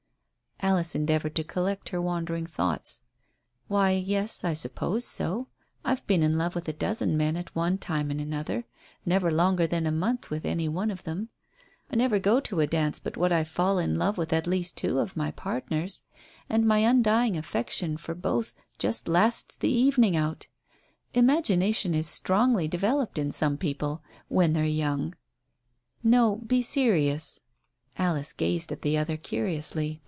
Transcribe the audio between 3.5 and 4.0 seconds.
"Why,